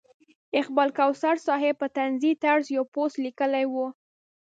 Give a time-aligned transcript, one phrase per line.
[0.59, 3.75] اقبال کوثر صاحب په طنزي طرز یو پوسټ لیکلی و.